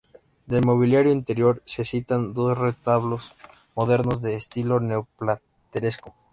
Del 0.47 0.65
mobiliario 0.65 1.11
interior 1.11 1.61
se 1.63 1.83
citan 1.85 2.33
dos 2.33 2.57
retablos 2.57 3.35
modernos 3.75 4.23
de 4.23 4.33
estilo 4.33 4.79
neo-plateresco. 4.79 6.15